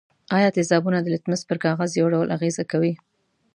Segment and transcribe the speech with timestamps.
[0.37, 2.93] آیا تیزابونه د لتمس پر کاغذ یو ډول اغیزه کوي؟